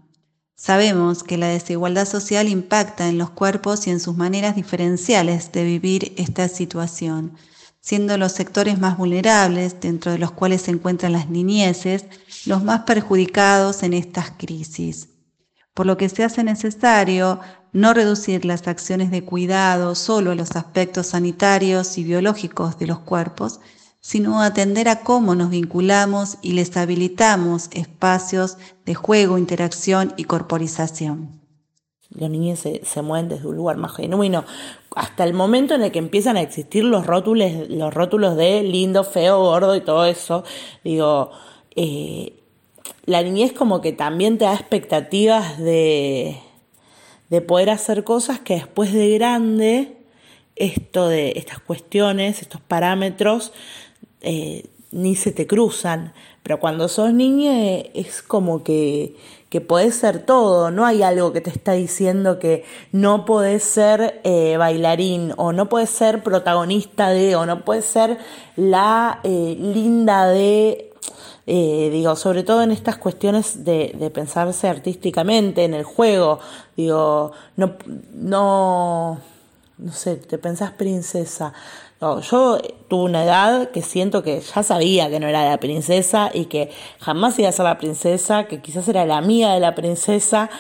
Sabemos 0.57 1.23
que 1.23 1.37
la 1.37 1.49
desigualdad 1.49 2.07
social 2.07 2.49
impacta 2.49 3.09
en 3.09 3.19
los 3.19 3.31
cuerpos 3.31 3.87
y 3.87 3.91
en 3.91 4.01
sus 4.01 4.17
maneras 4.17 4.55
diferenciales 4.55 5.51
de 5.53 5.65
vivir 5.65 6.15
esta 6.17 6.49
situación, 6.49 7.37
siendo 7.83 8.17
los 8.17 8.33
sectores 8.33 8.79
más 8.79 8.97
vulnerables, 8.97 9.81
dentro 9.81 10.13
de 10.13 10.19
los 10.19 10.31
cuales 10.31 10.63
se 10.63 10.71
encuentran 10.71 11.13
las 11.13 11.29
niñeces, 11.29 12.07
los 12.47 12.63
más 12.63 12.83
perjudicados 12.83 13.83
en 13.83 13.93
estas 13.93 14.31
crisis. 14.31 15.09
Por 15.75 15.87
lo 15.87 15.97
que 15.97 16.09
se 16.09 16.23
hace 16.23 16.45
necesario 16.45 17.41
no 17.73 17.93
reducir 17.93 18.45
las 18.45 18.69
acciones 18.69 19.11
de 19.11 19.25
cuidado 19.25 19.95
solo 19.97 20.31
a 20.31 20.35
los 20.37 20.53
aspectos 20.53 21.09
sanitarios 21.09 21.99
y 21.99 22.05
biológicos 22.05 22.79
de 22.79 22.87
los 22.87 23.01
cuerpos, 23.01 23.59
sino 24.01 24.43
atender 24.43 24.89
a 24.89 25.01
cómo 25.01 25.35
nos 25.35 25.51
vinculamos 25.51 26.39
y 26.41 26.53
les 26.53 26.77
habilitamos 26.77 27.69
espacios 27.73 28.59
de 28.85 28.95
juego, 28.95 29.39
interacción 29.39 30.15
y 30.17 30.25
corporización. 30.25 31.42
Los 32.15 32.29
niños 32.31 32.59
se, 32.59 33.03
mueven 33.03 33.29
desde 33.29 33.49
un 33.49 33.57
lugar 33.57 33.77
más 33.77 33.97
genuino, 33.97 34.45
hasta 34.95 35.25
el 35.25 35.33
momento 35.33 35.75
en 35.75 35.83
el 35.83 35.93
que 35.93 35.99
empiezan 35.99 36.37
a 36.37 36.43
existir 36.43 36.85
los 36.85 37.07
rótulos, 37.07 37.51
los 37.69 37.93
rótulos 37.95 38.37
de 38.37 38.63
lindo, 38.63 39.05
feo, 39.05 39.41
gordo 39.41 39.75
y 39.75 39.81
todo 39.81 40.05
eso. 40.05 40.45
Digo, 40.85 41.31
eh, 41.75 42.35
la 43.07 43.23
niñez 43.23 43.53
como 43.53 43.81
que 43.81 43.93
también 43.93 44.39
te 44.39 44.45
da 44.45 44.55
expectativas 44.55 45.59
de, 45.59 46.39
de 47.31 47.41
poder 47.41 47.71
hacer 47.71 48.05
cosas 48.05 48.41
que 48.41 48.55
después 48.55 48.93
de 48.93 49.11
grande, 49.15 49.97
esto 50.57 51.09
de 51.09 51.33
estas 51.37 51.61
cuestiones, 51.61 52.43
estos 52.43 52.61
parámetros, 52.61 53.53
eh, 54.21 54.65
ni 54.91 55.17
se 55.17 55.33
te 55.33 55.47
cruzan. 55.47 56.13
Pero 56.43 56.61
cuando 56.61 56.89
sos 56.89 57.13
niña 57.13 57.79
es 57.95 58.23
como 58.23 58.63
que, 58.63 59.17
que 59.53 59.61
podés 59.61 59.97
ser 59.97 60.25
todo, 60.25 60.71
no 60.71 60.87
hay 60.87 61.03
algo 61.03 61.35
que 61.35 61.43
te 61.43 61.51
está 61.51 61.73
diciendo 61.73 62.39
que 62.39 62.65
no 62.91 63.27
podés 63.27 63.63
ser 63.63 64.19
eh, 64.25 64.57
bailarín 64.57 65.35
o 65.37 65.53
no 65.53 65.69
puedes 65.69 65.91
ser 65.91 66.23
protagonista 66.23 67.11
de 67.11 67.37
o 67.37 67.45
no 67.45 67.63
puedes 67.63 67.85
ser 67.85 68.17
la 68.57 69.21
eh, 69.25 69.55
linda 69.61 70.27
de 70.27 70.89
digo, 71.45 72.17
sobre 72.17 72.45
todo 72.45 72.63
en 72.63 72.71
estas 72.71 72.97
cuestiones 72.97 73.63
de, 73.63 73.95
de, 73.99 74.09
pensarse 74.09 74.69
artísticamente, 74.69 75.65
en 75.65 75.75
el 75.75 75.85
juego, 75.85 76.39
digo, 76.75 77.33
no, 77.57 77.75
no, 78.15 79.21
no 79.77 79.93
sé, 79.93 80.17
te 80.17 80.39
pensás 80.39 80.71
princesa, 80.71 81.53
yo 82.03 82.59
tuve 82.89 83.05
una 83.05 83.25
edad 83.25 83.71
que 83.71 83.81
siento 83.81 84.23
que 84.23 84.41
ya 84.41 84.63
sabía 84.63 85.09
que 85.09 85.21
no 85.21 85.29
era 85.29 85.49
la 85.49 85.61
princesa 85.61 86.31
y 86.35 86.47
que 86.47 86.71
jamás 86.99 87.39
iba 87.39 87.49
a 87.49 87.53
ser 87.53 87.65
la 87.65 87.79
princesa, 87.79 88.49
que 88.49 88.61
quizás 88.61 88.89
era 88.89 89.07
la 89.07 89.19
amiga 89.19 89.55
de 89.55 89.61
la 89.61 89.75
princesa, 89.75 90.51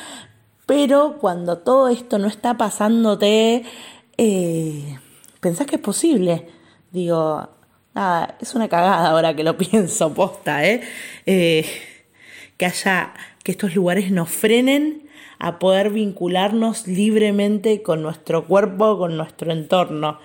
pero 0.66 1.18
cuando 1.20 1.58
todo 1.58 1.88
esto 1.88 2.18
no 2.18 2.28
está 2.28 2.56
pasándote, 2.56 3.64
eh, 4.16 4.98
pensás 5.40 5.66
que 5.66 5.76
es 5.76 5.82
posible. 5.82 6.46
Digo, 6.92 7.48
nada, 7.92 8.36
es 8.40 8.54
una 8.54 8.68
cagada 8.68 9.10
ahora 9.10 9.34
que 9.34 9.42
lo 9.42 9.56
pienso, 9.58 10.14
posta, 10.14 10.64
¿eh? 10.64 10.82
¿eh? 11.26 11.66
que 12.56 12.66
haya, 12.66 13.14
que 13.42 13.50
estos 13.52 13.74
lugares 13.74 14.12
nos 14.12 14.30
frenen 14.30 15.08
a 15.40 15.58
poder 15.58 15.90
vincularnos 15.90 16.86
libremente 16.86 17.82
con 17.82 18.00
nuestro 18.00 18.46
cuerpo, 18.46 18.96
con 18.96 19.16
nuestro 19.16 19.50
entorno. 19.50 20.20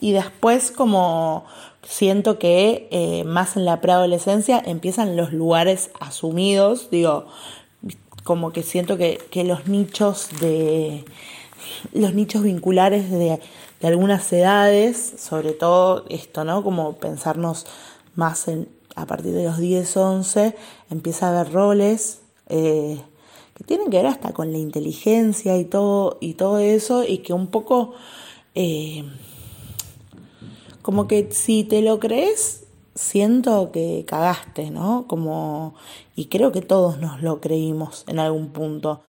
Y 0.00 0.12
después 0.12 0.70
como 0.70 1.44
siento 1.82 2.38
que 2.38 2.88
eh, 2.90 3.24
más 3.24 3.56
en 3.56 3.64
la 3.64 3.80
preadolescencia 3.80 4.62
empiezan 4.64 5.16
los 5.16 5.32
lugares 5.32 5.90
asumidos, 6.00 6.88
digo, 6.90 7.26
como 8.24 8.52
que 8.52 8.62
siento 8.62 8.96
que, 8.96 9.20
los 9.44 9.66
nichos 9.66 10.28
de 10.40 11.04
los 11.92 12.14
nichos 12.14 12.42
vinculares 12.42 13.10
de, 13.10 13.40
algunas 13.82 14.30
edades, 14.32 15.14
sobre 15.18 15.52
todo 15.52 16.04
esto, 16.10 16.44
¿no? 16.44 16.62
Como 16.62 16.96
pensarnos 16.96 17.66
más 18.14 18.46
a 18.94 19.06
partir 19.06 19.32
de 19.32 19.44
los 19.44 19.58
10, 19.58 19.96
11, 19.96 20.54
empieza 20.90 21.26
a 21.26 21.40
haber 21.40 21.52
roles 21.52 22.20
eh, 22.50 23.00
que 23.54 23.64
tienen 23.64 23.90
que 23.90 23.96
ver 23.96 24.06
hasta 24.06 24.32
con 24.32 24.52
la 24.52 24.58
inteligencia 24.58 25.56
y 25.56 25.64
todo, 25.64 26.18
y 26.20 26.34
todo 26.34 26.58
eso, 26.58 27.04
y 27.04 27.18
que 27.18 27.32
un 27.32 27.46
poco 27.46 27.94
eh, 28.54 29.04
como 30.82 31.06
que 31.06 31.28
si 31.32 31.64
te 31.64 31.82
lo 31.82 32.00
crees, 32.00 32.66
siento 32.94 33.70
que 33.72 34.04
cagaste, 34.06 34.70
¿no? 34.70 35.06
Como, 35.06 35.74
y 36.14 36.26
creo 36.26 36.52
que 36.52 36.62
todos 36.62 36.98
nos 36.98 37.22
lo 37.22 37.40
creímos 37.40 38.04
en 38.08 38.18
algún 38.18 38.48
punto. 38.48 39.04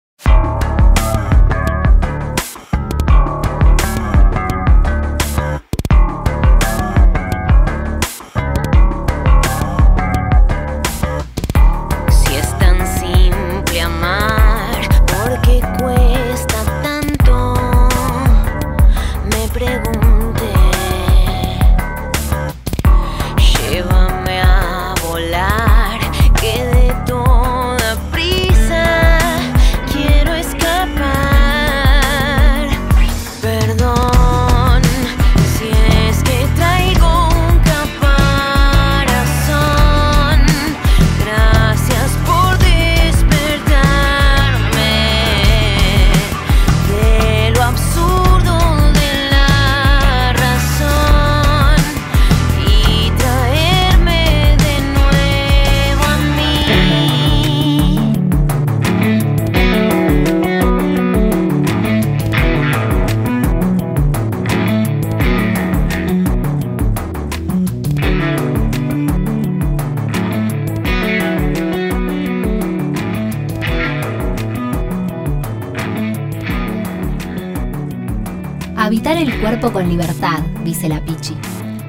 El 79.18 79.42
cuerpo 79.42 79.74
con 79.74 79.90
libertad, 79.90 80.44
dice 80.64 80.88
la 80.88 81.04
Pichi. 81.04 81.36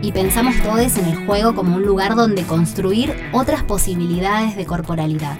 Y 0.01 0.13
pensamos 0.13 0.55
todos 0.63 0.97
en 0.97 1.05
el 1.05 1.27
juego 1.27 1.55
como 1.55 1.77
un 1.77 1.83
lugar 1.83 2.17
donde 2.17 2.45
construir 2.45 3.15
otras 3.35 3.63
posibilidades 3.65 4.57
de 4.57 4.65
corporalidad. 4.65 5.39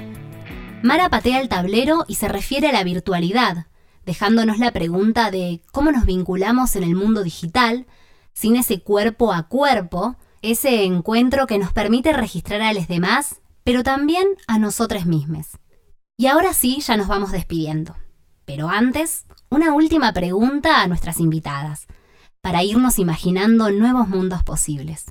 Mara 0.83 1.09
patea 1.09 1.41
el 1.41 1.49
tablero 1.49 2.05
y 2.07 2.17
se 2.17 2.29
refiere 2.29 2.69
a 2.69 2.73
la 2.73 2.85
virtualidad, 2.85 3.69
dejándonos 4.05 4.59
la 4.59 4.71
pregunta 4.71 5.31
de 5.31 5.63
cómo 5.73 5.91
nos 5.91 6.05
vinculamos 6.05 6.77
en 6.77 6.83
el 6.83 6.95
mundo 6.95 7.23
digital, 7.23 7.87
sin 8.35 8.57
ese 8.57 8.83
cuerpo 8.83 9.33
a 9.33 9.45
cuerpo, 9.49 10.17
ese 10.43 10.85
encuentro 10.85 11.47
que 11.47 11.57
nos 11.57 11.73
permite 11.73 12.13
registrar 12.13 12.61
a 12.61 12.75
los 12.75 12.87
demás, 12.87 13.41
pero 13.65 13.83
también 13.83 14.27
a 14.47 14.59
nosotros 14.59 15.07
mismos. 15.07 15.47
Y 16.19 16.27
ahora 16.27 16.53
sí, 16.53 16.81
ya 16.81 16.99
nos 16.99 17.09
vamos 17.09 17.33
despidiendo. 17.33 17.97
Pero 18.45 18.69
antes, 18.69 19.25
una 19.51 19.73
última 19.75 20.13
pregunta 20.13 20.83
a 20.83 20.87
nuestras 20.87 21.21
invitadas, 21.21 21.87
para 22.41 22.63
irnos 22.63 22.99
imaginando 22.99 23.71
nuevos 23.71 24.09
mundos 24.09 24.43
posibles. 24.45 25.07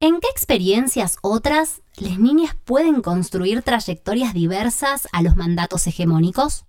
¿En 0.00 0.20
qué 0.20 0.28
experiencias 0.30 1.16
otras 1.22 1.82
las 1.96 2.18
niñas 2.18 2.56
pueden 2.64 3.02
construir 3.02 3.62
trayectorias 3.62 4.34
diversas 4.34 5.08
a 5.12 5.22
los 5.22 5.36
mandatos 5.36 5.86
hegemónicos? 5.86 6.64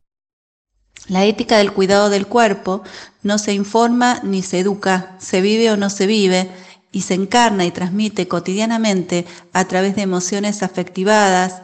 La 1.08 1.26
ética 1.26 1.58
del 1.58 1.72
cuidado 1.72 2.10
del 2.10 2.28
cuerpo 2.28 2.84
no 3.24 3.38
se 3.38 3.54
informa 3.54 4.20
ni 4.24 4.42
se 4.42 4.60
educa, 4.60 5.16
se 5.20 5.42
vive 5.42 5.72
o 5.72 5.78
no 5.78 5.90
se 5.90 6.08
vive, 6.08 6.52
y 6.92 7.02
se 7.02 7.14
encarna 7.14 7.66
y 7.66 7.72
transmite 7.72 8.28
cotidianamente 8.28 9.26
a 9.54 9.66
través 9.66 9.96
de 9.96 10.02
emociones 10.02 10.64
afectivadas, 10.64 11.62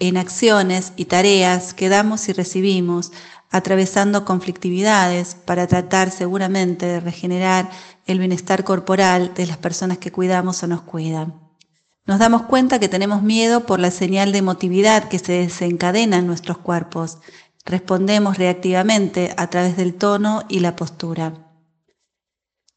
en 0.00 0.16
acciones 0.16 0.92
y 0.96 1.04
tareas 1.04 1.72
que 1.72 1.88
damos 1.88 2.28
y 2.28 2.32
recibimos, 2.32 3.12
atravesando 3.50 4.24
conflictividades 4.24 5.34
para 5.34 5.66
tratar 5.66 6.10
seguramente 6.10 6.86
de 6.86 7.00
regenerar 7.00 7.70
el 8.06 8.18
bienestar 8.18 8.64
corporal 8.64 9.32
de 9.34 9.46
las 9.46 9.56
personas 9.56 9.98
que 9.98 10.12
cuidamos 10.12 10.62
o 10.62 10.66
nos 10.66 10.82
cuidan. 10.82 11.44
Nos 12.06 12.18
damos 12.18 12.42
cuenta 12.42 12.78
que 12.78 12.88
tenemos 12.88 13.22
miedo 13.22 13.64
por 13.64 13.80
la 13.80 13.90
señal 13.90 14.32
de 14.32 14.38
emotividad 14.38 15.08
que 15.08 15.18
se 15.18 15.32
desencadena 15.32 16.18
en 16.18 16.26
nuestros 16.26 16.58
cuerpos. 16.58 17.18
Respondemos 17.64 18.36
reactivamente 18.36 19.32
a 19.38 19.48
través 19.48 19.76
del 19.78 19.94
tono 19.94 20.42
y 20.48 20.60
la 20.60 20.76
postura. 20.76 21.44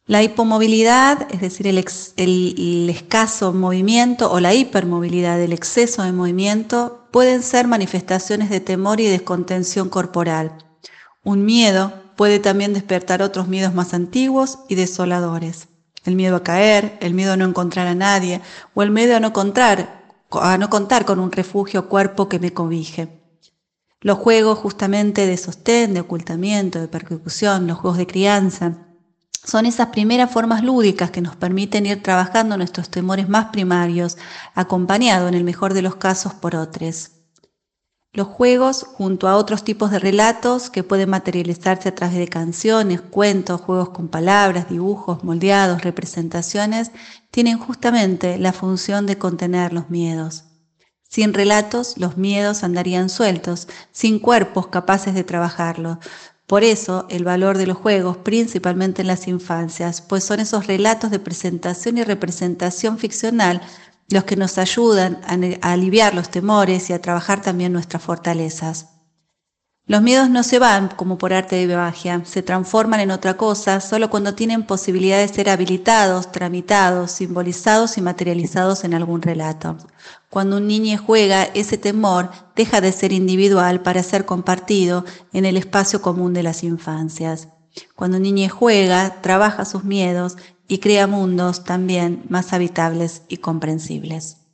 La 0.06 0.24
hipomovilidad, 0.24 1.28
es 1.34 1.42
decir, 1.42 1.68
el, 1.68 1.84
el, 2.16 2.90
escaso 2.90 3.52
movimiento 3.52 4.32
o 4.32 4.40
la 4.40 4.54
hipermovilidad, 4.54 5.42
el 5.42 5.52
exceso 5.52 6.04
de 6.04 6.14
movimiento, 6.14 6.97
pueden 7.12 7.44
ser 7.44 7.68
manifestaciones 7.68 8.50
de 8.50 8.60
temor 8.60 9.00
y 9.00 9.08
descontención 9.08 9.90
corporal. 9.90 10.58
Un 11.24 11.46
miedo 11.46 11.94
puede 12.16 12.40
también 12.40 12.74
despertar 12.74 13.22
otros 13.22 13.48
miedos 13.48 13.74
más 13.74 13.94
antiguos 13.94 14.60
y 14.68 14.76
desoladores. 14.76 15.68
El 16.06 16.16
miedo 16.16 16.38
a 16.38 16.44
caer, 16.44 16.98
el 17.02 17.14
miedo 17.14 17.34
a 17.34 17.38
no 17.38 17.46
encontrar 17.46 17.88
a 17.88 17.96
nadie 17.96 18.42
o 18.74 18.82
el 18.82 18.92
miedo 18.92 19.16
a 19.18 19.20
no 19.20 19.34
contar, 19.34 20.06
a 20.32 20.58
no 20.58 20.70
contar 20.70 21.06
con 21.06 21.20
un 21.20 21.32
refugio 21.32 21.90
cuerpo 21.90 22.30
que 22.30 22.40
me 22.40 22.54
cobije. 22.54 23.10
Los 24.00 24.20
juegos 24.20 24.60
justamente 24.60 25.26
de 25.26 25.38
sostén, 25.38 25.94
de 25.94 26.02
ocultamiento, 26.02 26.80
de 26.80 26.88
persecución, 26.88 27.68
los 27.68 27.78
juegos 27.78 27.98
de 27.98 28.08
crianza, 28.08 28.87
son 29.46 29.66
esas 29.66 29.88
primeras 29.88 30.32
formas 30.32 30.64
lúdicas 30.64 31.12
que 31.12 31.22
nos 31.22 31.36
permiten 31.36 31.86
ir 31.86 32.02
trabajando 32.02 32.58
nuestros 32.58 32.90
temores 32.90 33.30
más 33.30 33.48
primarios, 33.48 34.18
acompañado 34.56 35.28
en 35.28 35.34
el 35.34 35.44
mejor 35.44 35.74
de 35.74 35.82
los 35.82 35.96
casos 35.96 36.34
por 36.34 36.56
otros. 36.56 37.12
Los 38.14 38.28
juegos, 38.28 38.84
junto 38.84 39.28
a 39.28 39.36
otros 39.36 39.64
tipos 39.64 39.92
de 39.92 40.00
relatos 40.00 40.70
que 40.70 40.84
pueden 40.84 41.10
materializarse 41.10 41.90
a 41.90 41.96
través 41.96 42.18
de 42.18 42.28
canciones, 42.28 43.02
cuentos, 43.02 43.62
juegos 43.62 43.90
con 43.90 44.08
palabras, 44.08 44.70
dibujos, 44.70 45.24
moldeados, 45.24 45.84
representaciones, 45.84 46.92
tienen 47.30 47.60
justamente 47.60 48.40
la 48.40 48.54
función 48.54 49.06
de 49.06 49.20
contener 49.20 49.72
los 49.72 49.90
miedos. 49.90 50.46
Sin 51.10 51.34
relatos, 51.34 51.98
los 51.98 52.18
miedos 52.18 52.64
andarían 52.64 53.10
sueltos, 53.10 53.68
sin 53.92 54.20
cuerpos 54.20 54.68
capaces 54.68 55.14
de 55.14 55.24
trabajarlos, 55.24 56.00
por 56.48 56.64
eso 56.64 57.06
el 57.10 57.26
valor 57.26 57.58
de 57.58 57.68
los 57.68 57.78
juegos, 57.78 58.18
principalmente 58.18 59.02
en 59.02 59.08
las 59.08 59.28
infancias, 59.28 60.02
pues 60.02 60.24
son 60.24 60.40
esos 60.40 60.66
relatos 60.66 61.12
de 61.12 61.20
presentación 61.20 61.98
y 61.98 62.04
representación 62.04 62.98
ficcional 62.98 63.62
los 64.10 64.24
que 64.24 64.38
nos 64.38 64.58
ayudan 64.58 65.20
a, 65.62 65.72
aliviar 65.74 66.16
los 66.16 66.30
temores 66.30 66.90
y 66.90 66.94
a 66.94 67.02
trabajar 67.02 67.42
también 67.42 67.74
nuestras 67.74 68.02
fortalezas. 68.02 68.97
Los 69.90 70.02
miedos 70.02 70.30
no 70.30 70.44
se 70.44 70.60
van 70.60 70.90
como 70.90 71.18
por 71.18 71.32
arte 71.32 71.66
de 71.66 71.76
magia, 71.78 72.22
se 72.26 72.44
transforman 72.44 73.00
en 73.00 73.10
otra 73.10 73.38
cosa 73.38 73.80
solo 73.80 74.10
cuando 74.10 74.34
tienen 74.34 74.64
posibilidad 74.64 75.20
de 75.20 75.30
ser 75.30 75.50
habilitados, 75.50 76.30
tramitados, 76.30 77.12
simbolizados 77.12 77.98
y 77.98 78.02
materializados 78.02 78.84
en 78.84 78.94
algún 78.94 79.22
relato. 79.22 79.78
Cuando 80.30 80.58
un 80.58 80.68
niño 80.68 80.98
juega, 80.98 81.44
ese 81.44 81.78
temor 81.78 82.32
deja 82.54 82.82
de 82.82 82.92
ser 82.92 83.14
individual 83.14 83.82
para 83.82 84.04
ser 84.04 84.26
compartido 84.26 85.06
en 85.32 85.46
el 85.46 85.56
espacio 85.56 86.02
común 86.02 86.34
de 86.34 86.44
las 86.44 86.66
infancias. 86.66 87.48
Cuando 87.96 88.18
un 88.18 88.24
niño 88.24 88.50
juega, 88.50 89.22
trabaja 89.22 89.64
sus 89.64 89.86
miedos 89.86 90.36
y 90.68 90.80
crea 90.80 91.08
mundos 91.08 91.64
también 91.64 92.26
más 92.28 92.52
habitables 92.52 93.22
y 93.30 93.38
comprensibles. 93.38 94.47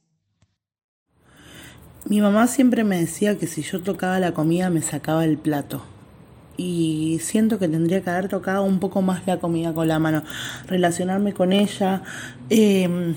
Mi 2.06 2.20
mamá 2.20 2.48
siempre 2.48 2.84
me 2.84 3.00
decía 3.00 3.38
que 3.38 3.48
si 3.48 3.62
yo 3.62 3.82
tocaba 3.82 4.20
la 4.20 4.34
comida 4.34 4.70
me 4.70 4.82
sacaba 4.82 5.24
el 5.24 5.38
plato. 5.38 5.84
Y 6.58 7.20
siento 7.22 7.60
que 7.60 7.68
tendría 7.68 8.02
que 8.02 8.10
haber 8.10 8.28
tocado 8.28 8.63
un 8.63 8.80
poco 8.80 9.02
más 9.02 9.26
la 9.26 9.39
comida 9.39 9.74
con 9.74 9.88
la 9.88 10.00
mano. 10.00 10.24
Relacionarme 10.68 11.34
con 11.34 11.54
ella, 11.54 12.04
em, 12.50 13.16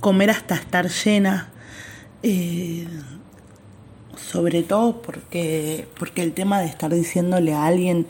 comer 0.00 0.30
hasta 0.30 0.54
estar 0.54 0.88
llena. 0.88 1.48
Eh, 2.22 2.86
sobre 4.16 4.62
todo 4.62 5.00
porque, 5.00 5.88
porque 5.98 6.22
el 6.22 6.32
tema 6.34 6.60
de 6.60 6.66
estar 6.66 6.92
diciéndole 6.92 7.54
a 7.54 7.66
alguien 7.66 8.06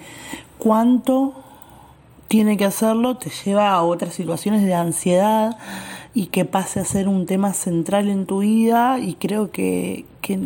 cuánto 0.58 1.34
tiene 2.28 2.56
que 2.56 2.64
hacerlo 2.64 3.16
te 3.16 3.30
lleva 3.44 3.70
a 3.70 3.82
otras 3.82 4.14
situaciones 4.14 4.62
de 4.64 4.74
ansiedad 4.74 5.56
y 6.14 6.26
que 6.26 6.44
pase 6.44 6.80
a 6.80 6.84
ser 6.84 7.08
un 7.08 7.26
tema 7.26 7.52
central 7.52 8.08
en 8.08 8.26
tu 8.26 8.40
vida 8.40 8.98
y 8.98 9.14
creo 9.14 9.50
que, 9.50 10.04
que, 10.22 10.38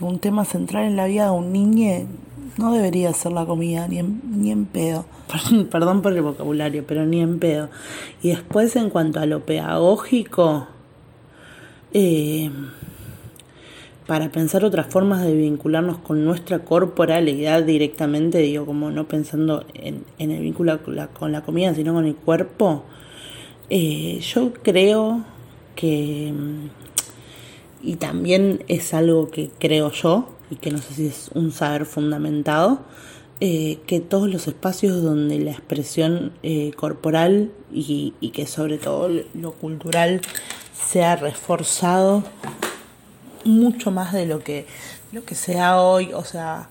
un 0.00 0.18
tema 0.18 0.44
central 0.44 0.84
en 0.84 0.96
la 0.96 1.06
vida 1.06 1.26
de 1.26 1.30
un 1.30 1.52
niño 1.52 2.06
no 2.56 2.72
debería 2.72 3.12
ser 3.12 3.32
la 3.32 3.44
comida, 3.44 3.86
ni 3.88 3.98
en, 3.98 4.22
ni 4.24 4.50
en 4.50 4.64
pedo. 4.64 5.04
Perdón 5.70 6.00
por 6.00 6.14
el 6.14 6.22
vocabulario, 6.22 6.84
pero 6.86 7.04
ni 7.04 7.20
en 7.20 7.38
pedo. 7.38 7.68
Y 8.22 8.30
después 8.30 8.74
en 8.76 8.88
cuanto 8.88 9.20
a 9.20 9.26
lo 9.26 9.44
pedagógico, 9.44 10.66
eh, 11.92 12.50
para 14.06 14.30
pensar 14.30 14.64
otras 14.64 14.86
formas 14.86 15.22
de 15.22 15.34
vincularnos 15.34 15.98
con 15.98 16.24
nuestra 16.24 16.60
corporalidad 16.60 17.64
directamente, 17.64 18.38
digo, 18.38 18.64
como 18.64 18.90
no 18.90 19.06
pensando 19.06 19.66
en, 19.74 20.04
en 20.18 20.30
el 20.30 20.40
vínculo 20.40 20.78
con 21.12 21.32
la 21.32 21.42
comida, 21.42 21.74
sino 21.74 21.92
con 21.92 22.06
el 22.06 22.14
cuerpo, 22.14 22.84
eh, 23.70 24.20
yo 24.20 24.52
creo 24.62 25.24
que, 25.74 26.32
y 27.82 27.96
también 27.96 28.64
es 28.68 28.94
algo 28.94 29.30
que 29.30 29.50
creo 29.58 29.90
yo, 29.92 30.28
y 30.50 30.56
que 30.56 30.70
no 30.70 30.78
sé 30.78 30.94
si 30.94 31.06
es 31.06 31.30
un 31.34 31.52
saber 31.52 31.86
fundamentado, 31.86 32.80
eh, 33.40 33.80
que 33.86 34.00
todos 34.00 34.30
los 34.30 34.48
espacios 34.48 35.02
donde 35.02 35.38
la 35.38 35.50
expresión 35.50 36.32
eh, 36.42 36.70
corporal 36.74 37.52
y, 37.70 38.14
que 38.32 38.46
sobre 38.46 38.78
todo 38.78 39.10
lo 39.34 39.52
cultural 39.52 40.22
sea 40.74 41.16
reforzado 41.16 42.24
mucho 43.44 43.90
más 43.90 44.14
de 44.14 44.24
lo 44.24 44.38
que, 44.38 44.66
lo 45.12 45.24
que 45.24 45.34
sea 45.34 45.80
hoy, 45.80 46.12
o 46.14 46.24
sea, 46.24 46.70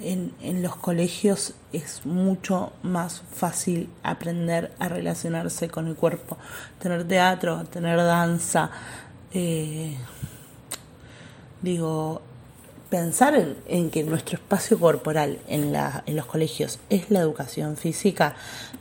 en, 0.00 0.32
en, 0.40 0.62
los 0.62 0.76
colegios 0.76 1.54
es 1.72 2.06
mucho 2.06 2.72
más 2.82 3.22
fácil 3.32 3.90
aprender 4.02 4.72
a 4.78 4.88
relacionarse 4.88 5.68
con 5.68 5.86
el 5.88 5.96
cuerpo, 5.96 6.38
tener 6.78 7.06
teatro, 7.06 7.64
tener 7.64 7.98
danza, 7.98 8.70
eh, 9.34 9.96
digo, 11.60 12.22
pensar 12.88 13.34
en, 13.34 13.56
en, 13.68 13.90
que 13.90 14.02
nuestro 14.02 14.36
espacio 14.36 14.78
corporal 14.78 15.38
en, 15.48 15.72
la, 15.72 16.02
en 16.06 16.16
los 16.16 16.26
colegios 16.26 16.78
es 16.90 17.10
la 17.10 17.20
educación 17.20 17.76
física, 17.76 18.34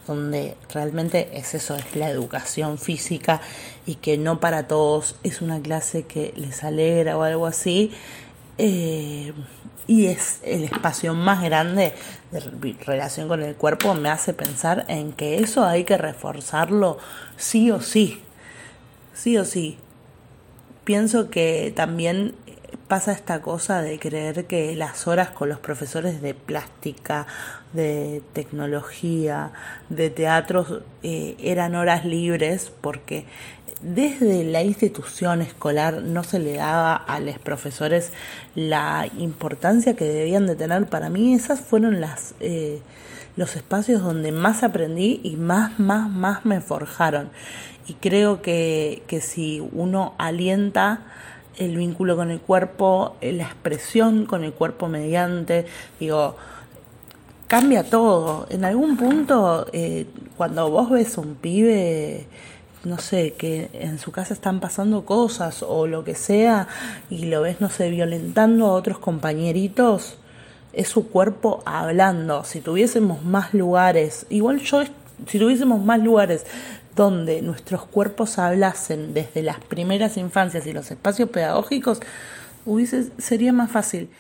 donde 0.08 0.58
realmente 0.74 1.30
es 1.34 1.54
eso, 1.54 1.76
es 1.76 1.96
la 1.96 2.10
educación 2.10 2.78
física 2.78 3.42
y 3.86 3.96
que 3.96 4.18
no 4.18 4.40
para 4.40 4.68
todos 4.68 5.16
es 5.24 5.42
una 5.42 5.62
clase 5.62 6.04
que 6.04 6.34
les 6.36 6.64
alegra 6.64 7.18
o 7.18 7.24
algo 7.24 7.46
así. 7.46 7.92
Eh, 8.58 9.34
y 9.88 10.08
es 10.08 10.40
el 10.44 10.64
espacio 10.64 11.14
más 11.14 11.42
grande 11.44 11.94
de 12.32 12.76
relación 12.86 13.28
con 13.28 13.42
el 13.42 13.56
cuerpo, 13.56 13.94
me 13.94 14.10
hace 14.10 14.34
pensar 14.34 14.86
en 14.88 15.12
que 15.14 15.40
eso 15.40 15.66
hay 15.66 15.84
que 15.84 15.98
reforzarlo 15.98 16.98
sí 17.38 17.72
o 17.72 17.82
sí, 17.82 18.22
sí 19.14 19.38
o 19.38 19.46
sí. 19.46 19.78
Pienso 20.84 21.30
que 21.30 21.72
también 21.76 22.36
pasa 22.88 23.12
esta 23.12 23.42
cosa 23.42 23.82
de 23.82 24.00
creer 24.00 24.46
que 24.46 24.76
las 24.76 25.08
horas 25.08 25.30
con 25.30 25.50
los 25.50 25.60
profesores 25.60 26.22
de 26.22 26.34
plástica, 26.34 27.28
de 27.74 28.22
tecnología, 28.34 29.52
de 29.90 30.10
teatro 30.10 30.84
eh, 31.04 31.36
eran 31.40 31.76
horas 31.76 32.06
libres 32.06 32.72
porque 32.82 33.26
desde 33.82 34.44
la 34.44 34.62
institución 34.62 35.42
escolar 35.42 36.02
no 36.02 36.24
se 36.24 36.40
le 36.40 36.54
daba 36.54 36.96
a 36.96 37.20
los 37.20 37.40
profesores 37.40 38.12
la 38.56 39.08
importancia 39.18 39.96
que 39.96 40.06
debían 40.06 40.46
de 40.46 40.56
tener. 40.56 40.86
Para 40.88 41.10
mí 41.10 41.34
esas 41.34 41.60
fueron 41.62 42.00
las 42.00 42.36
eh, 42.40 42.82
los 43.36 43.56
espacios 43.56 44.02
donde 44.02 44.32
más 44.32 44.64
aprendí 44.64 45.22
y 45.24 45.36
más, 45.36 45.80
más, 45.80 46.10
más 46.10 46.46
me 46.46 46.62
forjaron. 46.62 47.30
Y 47.88 47.94
creo 47.96 48.42
que, 48.42 49.04
que 49.08 49.22
si 49.22 49.68
uno 49.72 50.14
alienta 50.18 51.02
el 51.58 51.78
vínculo 51.78 52.16
con 52.16 52.32
el 52.32 52.40
cuerpo, 52.40 53.16
eh, 53.22 53.32
la 53.34 53.44
expresión 53.44 54.26
con 54.26 54.44
el 54.44 54.54
cuerpo 54.54 54.88
mediante, 54.88 55.66
digo, 56.00 56.36
cambia 57.48 57.84
todo. 57.84 58.48
En 58.50 58.64
algún 58.66 58.98
punto, 58.98 59.68
eh, 59.74 60.06
cuando 60.38 60.70
vos 60.70 60.90
ves 60.90 61.18
un 61.18 61.36
pibe, 61.36 62.26
no 62.84 62.98
sé, 62.98 63.34
que 63.34 63.70
en 63.74 64.00
su 64.00 64.12
casa 64.12 64.34
están 64.34 64.60
pasando 64.60 65.06
cosas 65.06 65.64
o 65.64 65.86
lo 65.86 66.04
que 66.04 66.16
sea, 66.16 66.68
y 67.10 67.26
lo 67.26 67.42
ves, 67.42 67.62
no 67.62 67.70
sé, 67.70 67.90
violentando 67.90 68.68
a 68.68 68.74
otros 68.74 69.00
compañeritos, 69.00 70.18
es 70.74 70.88
su 70.88 71.10
cuerpo 71.10 71.62
hablando. 71.66 72.44
Si 72.44 72.62
tuviésemos 72.62 73.24
más 73.24 73.54
lugares, 73.54 74.26
igual 74.30 74.60
yo, 74.62 74.84
si 75.28 75.38
tuviésemos 75.38 75.84
más 75.84 76.00
lugares 76.00 76.46
donde 77.02 77.42
nuestros 77.42 77.84
cuerpos 77.86 78.38
hablasen 78.38 79.16
desde 79.16 79.42
las 79.42 79.60
primeras 79.60 80.18
infancias 80.18 80.68
y 80.68 80.72
los 80.72 80.92
espacios 80.92 81.30
pedagógicos, 81.30 82.00
hubiese, 82.64 83.10
sería 83.18 83.52
más 83.52 83.72
fácil. 83.72 84.12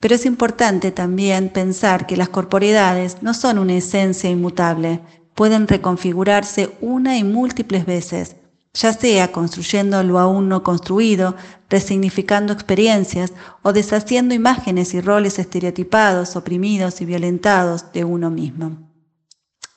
Pero 0.00 0.14
es 0.14 0.24
importante 0.24 0.92
también 0.92 1.50
pensar 1.50 2.06
que 2.06 2.16
las 2.16 2.30
corporeidades 2.30 3.22
no 3.22 3.34
son 3.34 3.58
una 3.58 3.74
esencia 3.74 4.30
inmutable, 4.30 5.00
pueden 5.34 5.68
reconfigurarse 5.68 6.70
una 6.80 7.18
y 7.18 7.22
múltiples 7.22 7.84
veces, 7.84 8.36
ya 8.72 8.94
sea 8.94 9.30
construyendo 9.30 10.02
lo 10.02 10.18
aún 10.18 10.48
no 10.48 10.62
construido, 10.62 11.34
resignificando 11.68 12.54
experiencias 12.54 13.34
o 13.60 13.74
deshaciendo 13.74 14.34
imágenes 14.34 14.94
y 14.94 15.02
roles 15.02 15.38
estereotipados, 15.38 16.34
oprimidos 16.34 17.02
y 17.02 17.04
violentados 17.04 17.92
de 17.92 18.04
uno 18.04 18.30
mismo. 18.30 18.85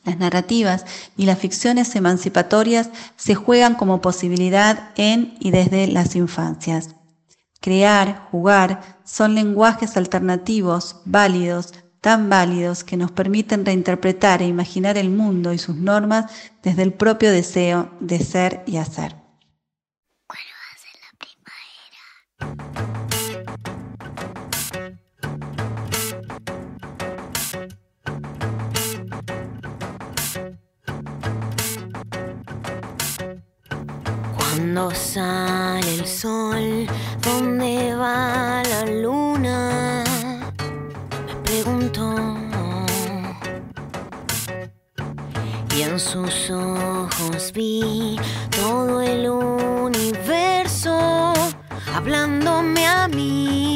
Las 0.09 0.17
narrativas 0.17 0.85
y 1.15 1.27
las 1.27 1.37
ficciones 1.37 1.95
emancipatorias 1.95 2.89
se 3.15 3.35
juegan 3.35 3.75
como 3.75 4.01
posibilidad 4.01 4.89
en 4.95 5.35
y 5.39 5.51
desde 5.51 5.85
las 5.85 6.15
infancias. 6.15 6.95
Crear, 7.61 8.27
jugar, 8.31 8.97
son 9.03 9.35
lenguajes 9.35 9.97
alternativos, 9.97 11.01
válidos, 11.05 11.75
tan 12.01 12.27
válidos 12.27 12.83
que 12.83 12.97
nos 12.97 13.11
permiten 13.11 13.63
reinterpretar 13.63 14.41
e 14.41 14.47
imaginar 14.47 14.97
el 14.97 15.11
mundo 15.11 15.53
y 15.53 15.59
sus 15.59 15.75
normas 15.75 16.31
desde 16.63 16.81
el 16.81 16.93
propio 16.93 17.31
deseo 17.31 17.91
de 17.99 18.17
ser 18.17 18.63
y 18.65 18.77
hacer. 18.77 19.15
Cuando 34.71 34.93
sale 34.93 35.95
el 35.95 36.05
sol, 36.05 36.85
¿dónde 37.23 37.95
va 37.95 38.61
la 38.69 38.85
luna? 38.85 40.03
Me 41.25 41.35
pregunto. 41.43 42.15
Y 45.75 45.81
en 45.81 45.99
sus 45.99 46.51
ojos 46.51 47.51
vi 47.51 48.19
todo 48.51 49.01
el 49.01 49.27
universo 49.27 51.33
hablándome 51.95 52.85
a 52.85 53.07
mí. 53.07 53.68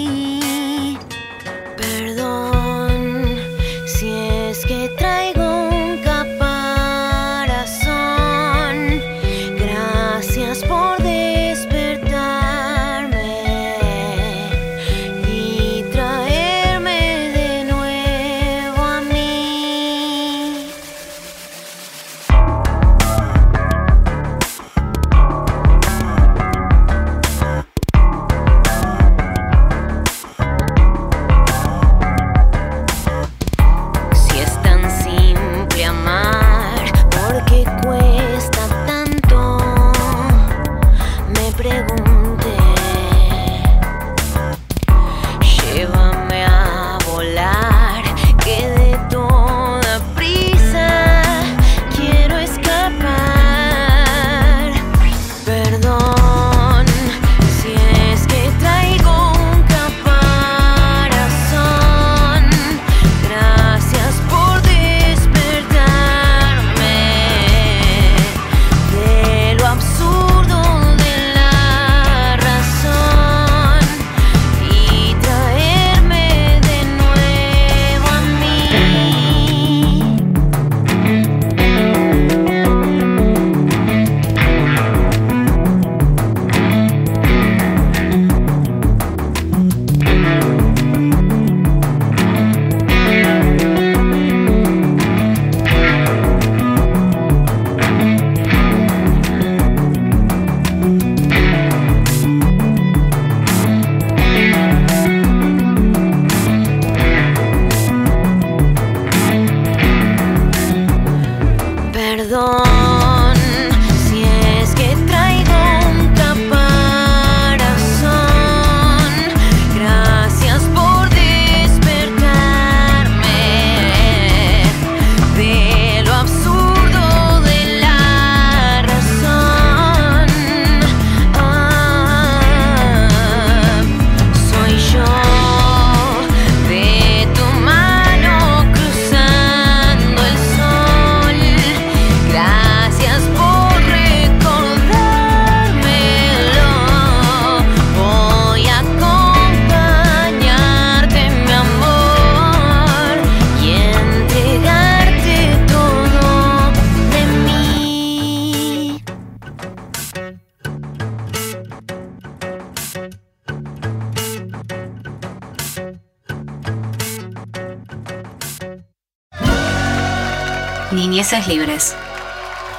Niñeces 171.23 171.47
Libres, 171.47 171.95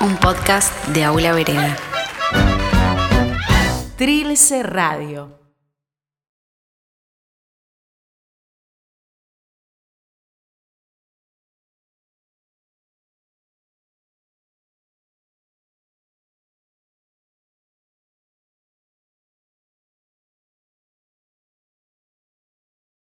un 0.01 0.19
podcast 0.19 0.71
de 0.89 1.03
Aula 1.03 1.33
Vereda. 1.33 1.79
Trilce 3.97 4.63
Radio. 4.63 5.44